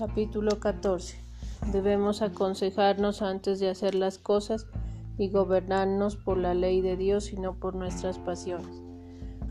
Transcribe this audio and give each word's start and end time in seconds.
Capítulo 0.00 0.60
14. 0.60 1.18
Debemos 1.74 2.22
aconsejarnos 2.22 3.20
antes 3.20 3.60
de 3.60 3.68
hacer 3.68 3.94
las 3.94 4.16
cosas 4.16 4.66
y 5.18 5.28
gobernarnos 5.28 6.16
por 6.16 6.38
la 6.38 6.54
ley 6.54 6.80
de 6.80 6.96
Dios 6.96 7.34
y 7.34 7.36
no 7.36 7.56
por 7.56 7.74
nuestras 7.74 8.18
pasiones. 8.18 8.82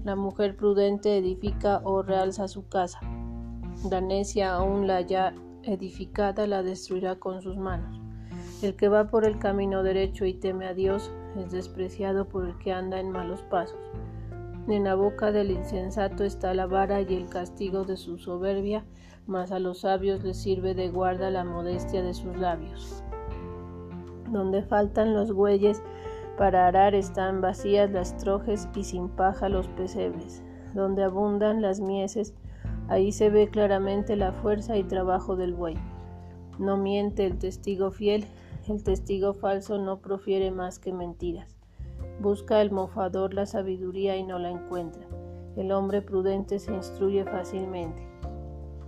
La 0.03 0.15
mujer 0.15 0.57
prudente 0.57 1.19
edifica 1.19 1.81
o 1.83 2.01
realza 2.01 2.47
su 2.47 2.67
casa. 2.67 2.99
La 3.91 4.01
necia 4.01 4.55
aún 4.55 4.87
la 4.87 5.01
ya 5.01 5.35
edificada 5.61 6.47
la 6.47 6.63
destruirá 6.63 7.19
con 7.19 7.43
sus 7.43 7.55
manos. 7.55 8.01
El 8.63 8.75
que 8.75 8.87
va 8.87 9.07
por 9.07 9.25
el 9.25 9.37
camino 9.37 9.83
derecho 9.83 10.25
y 10.25 10.33
teme 10.33 10.65
a 10.65 10.73
Dios 10.73 11.11
es 11.37 11.51
despreciado 11.51 12.27
por 12.27 12.47
el 12.47 12.57
que 12.57 12.73
anda 12.73 12.99
en 12.99 13.11
malos 13.11 13.43
pasos. 13.43 13.77
En 14.69 14.83
la 14.83 14.93
boca 14.93 15.31
del 15.31 15.49
insensato 15.49 16.23
está 16.23 16.53
la 16.53 16.67
vara 16.67 17.01
y 17.01 17.15
el 17.15 17.27
castigo 17.27 17.85
de 17.85 17.97
su 17.97 18.19
soberbia, 18.19 18.85
mas 19.25 19.51
a 19.51 19.57
los 19.57 19.79
sabios 19.79 20.23
les 20.23 20.37
sirve 20.37 20.75
de 20.75 20.89
guarda 20.89 21.31
la 21.31 21.43
modestia 21.43 22.03
de 22.03 22.13
sus 22.13 22.37
labios. 22.37 23.03
Donde 24.31 24.61
faltan 24.61 25.15
los 25.15 25.33
bueyes 25.33 25.81
para 26.37 26.67
arar 26.67 26.93
están 26.93 27.41
vacías 27.41 27.89
las 27.89 28.15
trojes 28.17 28.69
y 28.75 28.83
sin 28.83 29.09
paja 29.09 29.49
los 29.49 29.67
pesebres. 29.69 30.43
Donde 30.75 31.03
abundan 31.03 31.63
las 31.63 31.79
mieses, 31.79 32.35
ahí 32.89 33.11
se 33.11 33.31
ve 33.31 33.47
claramente 33.49 34.15
la 34.15 34.33
fuerza 34.33 34.77
y 34.77 34.83
trabajo 34.83 35.35
del 35.35 35.55
buey. 35.55 35.77
No 36.59 36.77
miente 36.77 37.25
el 37.25 37.39
testigo 37.39 37.89
fiel, 37.89 38.23
el 38.67 38.83
testigo 38.83 39.33
falso 39.33 39.79
no 39.79 39.97
profiere 39.97 40.51
más 40.51 40.77
que 40.77 40.93
mentiras. 40.93 41.58
Busca 42.19 42.61
el 42.61 42.71
mofador 42.71 43.33
la 43.33 43.45
sabiduría 43.45 44.17
y 44.17 44.23
no 44.23 44.39
la 44.39 44.49
encuentra. 44.49 45.07
El 45.55 45.71
hombre 45.71 46.01
prudente 46.01 46.59
se 46.59 46.73
instruye 46.73 47.23
fácilmente. 47.23 48.05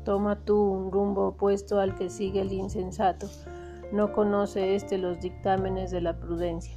Toma 0.04 0.44
tú 0.44 0.62
un 0.62 0.92
rumbo 0.92 1.28
opuesto 1.28 1.80
al 1.80 1.96
que 1.96 2.10
sigue 2.10 2.42
el 2.42 2.52
insensato. 2.52 3.28
No 3.94 4.12
conoce 4.12 4.76
éste 4.76 4.98
los 4.98 5.22
dictámenes 5.22 5.92
de 5.92 6.02
la 6.02 6.18
prudencia. 6.18 6.76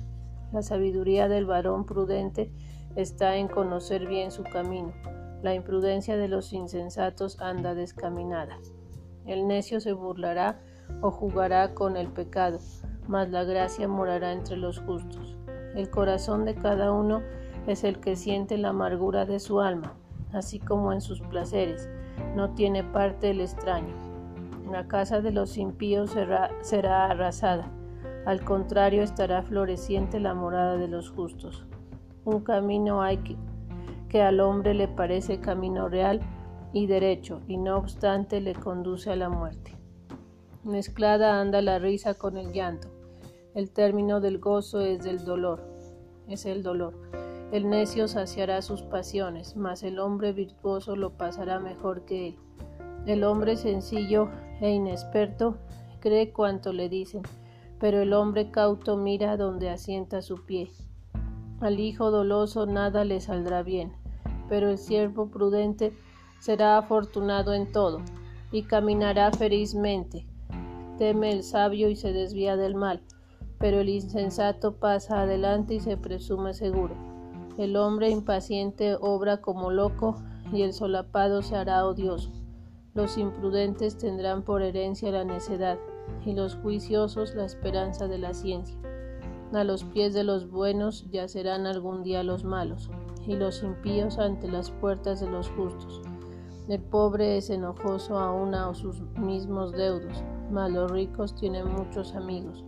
La 0.53 0.63
sabiduría 0.63 1.29
del 1.29 1.47
varón 1.47 1.87
prudente 1.87 2.53
está 2.95 3.37
en 3.37 3.49
conocer 3.49 4.07
bien 4.07 4.31
su 4.31 4.45
camino. 4.45 4.93
La 5.43 5.55
imprudencia 5.55 6.17
de 6.17 6.29
los 6.29 6.53
insensatos 6.53 7.41
anda 7.41 7.75
descaminada. 7.75 8.59
El 9.27 9.49
necio 9.49 9.81
se 9.81 9.93
burlará 9.93 10.61
o 11.01 11.11
jugará 11.11 11.75
con 11.75 11.97
el 11.97 12.09
pecado, 12.09 12.61
mas 13.09 13.31
la 13.31 13.43
gracia 13.45 13.89
morará 13.89 14.33
entre 14.33 14.57
los 14.57 14.79
justos. 14.81 15.37
El 15.75 15.91
corazón 15.91 16.45
de 16.45 16.55
cada 16.55 16.93
uno 16.93 17.23
es 17.67 17.85
el 17.85 17.99
que 17.99 18.17
siente 18.17 18.59
la 18.59 18.69
amargura 18.71 19.25
de 19.27 19.41
su 19.41 19.61
alma, 19.61 19.95
así 20.33 20.61
como 20.61 20.93
en 20.93 21.01
sus 21.01 21.21
placeres 21.21 21.89
no 22.35 22.51
tiene 22.51 22.85
parte 22.85 23.31
el 23.31 23.41
extraño. 23.41 23.95
La 24.71 24.87
casa 24.89 25.21
de 25.21 25.31
los 25.31 25.57
impíos 25.57 26.17
será, 26.63 27.05
arrasada, 27.07 27.71
al 28.27 28.43
contrario 28.45 29.03
estará 29.03 29.43
floreciente 29.43 30.19
la 30.21 30.35
morada 30.35 30.77
de 30.77 30.89
los 30.89 31.11
justos. 31.11 31.67
Un 32.25 32.41
camino 32.41 33.03
hay 33.03 33.19
que, 33.19 33.37
que 34.09 34.23
al 34.23 34.41
hombre 34.41 34.75
le 34.75 34.89
parece 34.89 35.41
camino 35.41 35.89
real 35.89 36.21
y 36.73 36.87
derecho, 36.87 37.43
y 37.47 37.57
no 37.57 37.77
obstante 37.77 38.41
le 38.41 38.55
conduce 38.55 39.11
a 39.11 39.17
la 39.17 39.29
muerte. 39.29 39.77
Mezclada 40.65 41.41
anda 41.41 41.61
la 41.61 41.79
risa 41.79 42.15
con 42.15 42.39
el 42.39 42.53
llanto. 42.53 42.89
El 43.55 43.71
término 43.71 44.21
del 44.21 44.41
gozo 44.41 44.81
es 44.81 45.05
del 45.05 45.25
dolor, 45.25 45.63
es 46.27 46.45
el 46.45 46.65
dolor. 46.65 46.95
El 47.53 47.71
necio 47.71 48.09
saciará 48.09 48.63
sus 48.63 48.83
pasiones, 48.83 49.55
mas 49.55 49.85
el 49.85 50.01
hombre 50.01 50.33
virtuoso 50.33 50.97
lo 50.97 51.17
pasará 51.17 51.61
mejor 51.61 52.05
que 52.05 52.29
él. 52.29 52.39
El 53.07 53.23
hombre 53.23 53.57
sencillo 53.57 54.29
e 54.61 54.73
inexperto 54.73 55.57
cree 56.01 56.33
cuanto 56.33 56.73
le 56.73 56.89
dicen, 56.89 57.23
pero 57.79 58.03
el 58.03 58.13
hombre 58.13 58.51
cauto 58.51 58.97
mira 58.97 59.37
donde 59.37 59.71
asienta 59.71 60.21
su 60.21 60.45
pie. 60.45 60.69
Al 61.61 61.79
hijo 61.79 62.11
doloso 62.11 62.67
nada 62.67 63.05
le 63.05 63.21
saldrá 63.21 63.63
bien, 63.63 63.93
pero 64.49 64.69
el 64.69 64.79
siervo 64.79 65.29
prudente 65.31 65.93
será 66.41 66.77
afortunado 66.77 67.55
en 67.55 67.71
todo, 67.71 68.01
y 68.51 68.65
caminará 68.65 69.31
felizmente. 69.31 70.27
Teme 70.99 71.31
el 71.31 71.45
sabio 71.45 71.89
y 71.89 71.95
se 71.95 72.13
desvía 72.13 72.57
del 72.57 72.75
mal, 72.75 73.01
pero 73.65 73.81
el 73.81 73.89
insensato 73.89 74.75
pasa 74.75 75.23
adelante 75.23 75.73
y 75.73 75.81
se 75.81 75.97
presume 75.97 76.53
seguro. 76.53 76.95
El 77.57 77.77
hombre 77.77 78.11
impaciente 78.11 78.99
obra 79.01 79.39
como 79.39 79.71
loco 79.71 80.17
y 80.53 80.61
el 80.61 80.75
solapado 80.75 81.41
se 81.41 81.57
hará 81.57 81.87
odioso. 81.87 82.31
Los 82.93 83.17
imprudentes 83.17 83.97
tendrán 83.97 84.43
por 84.43 84.61
herencia 84.61 85.11
la 85.11 85.25
necedad 85.25 85.79
y 86.27 86.35
los 86.35 86.57
juiciosos 86.57 87.35
la 87.35 87.47
esperanza 87.47 88.07
de 88.07 88.19
la 88.19 88.35
ciencia. 88.35 88.77
A 89.55 89.65
los 89.65 89.83
pies 89.85 90.13
de 90.13 90.25
los 90.25 90.51
buenos 90.51 91.11
yacerán 91.11 91.65
algún 91.67 92.03
día 92.03 92.23
los 92.23 92.45
malos 92.45 92.91
y 93.27 93.35
los 93.35 93.63
impíos 93.63 94.19
ante 94.19 94.47
las 94.47 94.73
puertas 94.73 95.21
de 95.21 95.31
los 95.31 95.49
justos. 95.49 96.03
El 96.69 96.83
pobre 96.83 97.39
es 97.39 97.49
enojoso 97.49 98.19
aún 98.19 98.55
a 98.55 98.75
sus 98.75 99.01
mismos 99.19 99.73
deudos, 99.73 100.23
mas 100.51 100.71
los 100.71 100.91
ricos 100.91 101.35
tienen 101.35 101.73
muchos 101.73 102.15
amigos. 102.15 102.63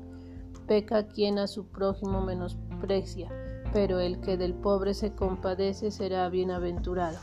Peca 0.66 1.06
quien 1.06 1.38
a 1.38 1.46
su 1.46 1.66
prójimo 1.66 2.20
menosprecia 2.20 3.30
pero 3.72 4.00
el 4.00 4.20
que 4.20 4.38
del 4.38 4.54
pobre 4.54 4.94
se 4.94 5.12
compadece 5.12 5.90
será 5.90 6.28
bienaventurado. 6.30 7.18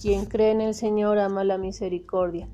Quien 0.00 0.26
cree 0.26 0.52
en 0.52 0.60
el 0.60 0.74
Señor 0.74 1.18
ama 1.18 1.42
la 1.42 1.58
misericordia. 1.58 2.48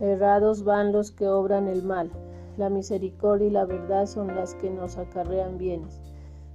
Errados 0.00 0.62
van 0.64 0.92
los 0.92 1.10
que 1.10 1.28
obran 1.28 1.68
el 1.68 1.82
mal. 1.82 2.10
La 2.58 2.68
misericordia 2.68 3.46
y 3.46 3.50
la 3.50 3.64
verdad 3.64 4.04
son 4.06 4.34
las 4.34 4.54
que 4.56 4.68
nos 4.68 4.98
acarrean 4.98 5.56
bienes. 5.56 6.00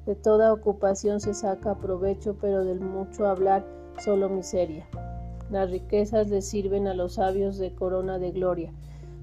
De 0.05 0.15
toda 0.15 0.53
ocupación 0.53 1.19
se 1.19 1.33
saca 1.33 1.79
provecho, 1.79 2.37
pero 2.39 2.63
del 2.63 2.79
mucho 2.79 3.25
hablar 3.25 3.65
solo 3.99 4.29
miseria. 4.29 4.87
Las 5.49 5.71
riquezas 5.71 6.27
le 6.29 6.41
sirven 6.41 6.87
a 6.87 6.93
los 6.93 7.15
sabios 7.15 7.57
de 7.57 7.73
corona 7.73 8.19
de 8.19 8.31
gloria. 8.31 8.71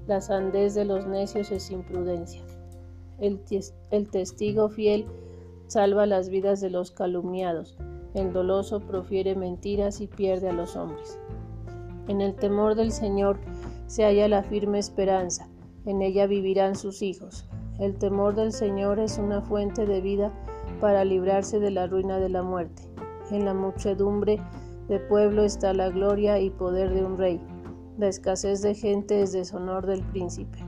La 0.07 0.21
sandez 0.21 0.75
de 0.75 0.85
los 0.85 1.07
necios 1.07 1.51
es 1.51 1.71
imprudencia. 1.71 2.41
El, 3.19 3.41
el 3.91 4.09
testigo 4.09 4.69
fiel 4.69 5.05
salva 5.67 6.05
las 6.05 6.29
vidas 6.29 6.61
de 6.61 6.69
los 6.69 6.91
calumniados. 6.91 7.77
El 8.13 8.31
doloso 8.31 8.79
profiere 8.79 9.35
mentiras 9.35 10.01
y 10.01 10.07
pierde 10.07 10.49
a 10.49 10.53
los 10.53 10.75
hombres. 10.75 11.17
En 12.07 12.21
el 12.21 12.35
temor 12.35 12.75
del 12.75 12.91
Señor 12.91 13.39
se 13.87 14.03
halla 14.03 14.27
la 14.27 14.43
firme 14.43 14.77
esperanza, 14.77 15.49
en 15.85 16.01
ella 16.01 16.27
vivirán 16.27 16.75
sus 16.75 17.01
hijos. 17.01 17.45
El 17.79 17.97
temor 17.97 18.35
del 18.35 18.51
Señor 18.51 18.99
es 18.99 19.17
una 19.17 19.41
fuente 19.41 19.85
de 19.85 20.01
vida 20.01 20.31
para 20.79 21.03
librarse 21.03 21.59
de 21.59 21.71
la 21.71 21.87
ruina 21.87 22.19
de 22.19 22.29
la 22.29 22.43
muerte. 22.43 22.83
En 23.31 23.45
la 23.45 23.53
muchedumbre 23.53 24.39
de 24.87 24.99
pueblo 24.99 25.43
está 25.43 25.73
la 25.73 25.89
gloria 25.89 26.39
y 26.39 26.51
poder 26.51 26.93
de 26.93 27.03
un 27.03 27.17
rey. 27.17 27.41
La 27.97 28.07
escasez 28.07 28.61
de 28.61 28.75
gente 28.75 29.21
es 29.21 29.31
deshonor 29.31 29.85
del 29.85 30.03
príncipe. 30.03 30.59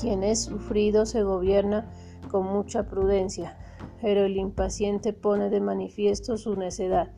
Quien 0.00 0.22
es 0.22 0.44
sufrido 0.44 1.04
se 1.04 1.24
gobierna 1.24 1.90
con 2.30 2.46
mucha 2.46 2.86
prudencia, 2.86 3.58
pero 4.00 4.24
el 4.24 4.36
impaciente 4.36 5.12
pone 5.12 5.50
de 5.50 5.60
manifiesto 5.60 6.36
su 6.36 6.54
necedad. 6.54 7.10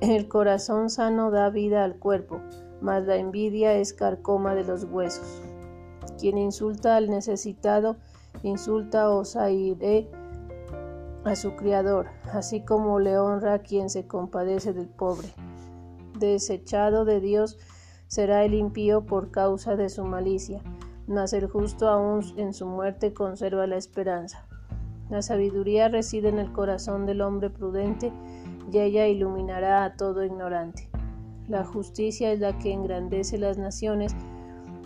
El 0.00 0.28
corazón 0.28 0.88
sano 0.88 1.32
da 1.32 1.50
vida 1.50 1.82
al 1.82 1.96
cuerpo, 1.98 2.40
mas 2.80 3.04
la 3.04 3.16
envidia 3.16 3.74
es 3.74 3.92
carcoma 3.92 4.54
de 4.54 4.62
los 4.62 4.84
huesos. 4.84 5.42
Quien 6.20 6.38
insulta 6.38 6.96
al 6.96 7.10
necesitado, 7.10 7.96
insulta 8.44 9.10
o 9.10 9.24
sairé 9.24 10.08
a 11.24 11.34
su 11.34 11.56
criador, 11.56 12.06
así 12.32 12.60
como 12.60 13.00
le 13.00 13.18
honra 13.18 13.54
a 13.54 13.58
quien 13.58 13.90
se 13.90 14.06
compadece 14.06 14.72
del 14.72 14.88
pobre. 14.88 15.26
Desechado 16.20 17.04
de 17.04 17.20
Dios 17.20 17.58
será 18.08 18.44
el 18.44 18.54
impío 18.54 19.06
por 19.06 19.30
causa 19.30 19.76
de 19.76 19.88
su 19.88 20.04
malicia, 20.04 20.60
mas 21.06 21.32
el 21.32 21.46
justo 21.46 21.88
aún 21.88 22.22
en 22.36 22.52
su 22.52 22.66
muerte 22.66 23.14
conserva 23.14 23.66
la 23.66 23.76
esperanza. 23.76 24.46
La 25.10 25.22
sabiduría 25.22 25.88
reside 25.88 26.28
en 26.28 26.38
el 26.38 26.52
corazón 26.52 27.06
del 27.06 27.20
hombre 27.20 27.48
prudente 27.48 28.12
y 28.70 28.78
ella 28.78 29.06
iluminará 29.06 29.84
a 29.84 29.96
todo 29.96 30.24
ignorante. 30.24 30.90
La 31.48 31.64
justicia 31.64 32.32
es 32.32 32.40
la 32.40 32.58
que 32.58 32.72
engrandece 32.72 33.38
las 33.38 33.56
naciones, 33.56 34.14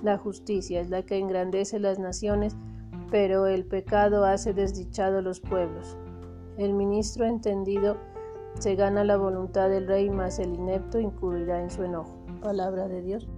la 0.02 0.18
justicia 0.18 0.80
es 0.80 0.90
la 0.90 1.02
que 1.02 1.18
engrandece 1.18 1.80
las 1.80 1.98
naciones, 1.98 2.56
pero 3.10 3.46
el 3.46 3.64
pecado 3.64 4.24
hace 4.24 4.52
desdichado 4.52 5.22
los 5.22 5.40
pueblos. 5.40 5.96
El 6.56 6.74
ministro 6.74 7.24
entendido 7.24 7.96
se 8.58 8.76
gana 8.76 9.02
la 9.04 9.16
voluntad 9.16 9.68
del 9.68 9.86
rey, 9.88 10.08
mas 10.10 10.38
el 10.38 10.54
inepto 10.54 11.00
incurrirá 11.00 11.60
en 11.60 11.70
su 11.70 11.82
enojo. 11.82 12.21
Palabra 12.42 12.88
de 12.88 13.02
Dios. 13.02 13.28